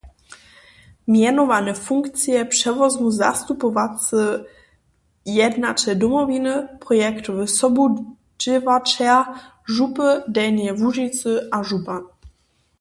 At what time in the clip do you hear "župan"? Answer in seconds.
11.69-12.03